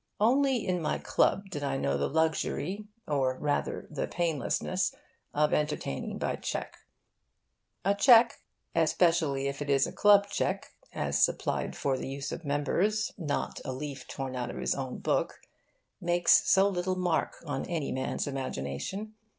Only 0.19 0.65
in 0.67 0.81
my 0.81 0.97
club 0.97 1.51
did 1.51 1.61
I 1.61 1.77
know 1.77 1.95
the 1.95 2.09
luxury, 2.09 2.87
or 3.07 3.37
rather 3.37 3.87
the 3.91 4.07
painlessness, 4.07 4.95
of 5.31 5.53
entertaining 5.53 6.17
by 6.17 6.37
cheque. 6.37 6.75
A 7.85 7.93
cheque 7.93 8.41
especially 8.73 9.47
if 9.47 9.61
it 9.61 9.69
is 9.69 9.85
a 9.85 9.91
club 9.91 10.25
cheque, 10.27 10.73
as 10.91 11.23
supplied 11.23 11.75
for 11.75 11.99
the 11.99 12.09
use 12.09 12.31
of 12.31 12.43
members, 12.43 13.11
not 13.15 13.61
a 13.63 13.71
leaf 13.73 14.07
torn 14.07 14.35
out 14.35 14.49
of 14.49 14.57
his 14.57 14.73
own 14.73 14.97
book 14.97 15.39
makes 16.01 16.49
so 16.49 16.67
little 16.67 16.95
mark 16.95 17.35
on 17.45 17.65
any 17.67 17.91
man' 17.91 18.15
s 18.15 18.25
imagination. 18.25 19.13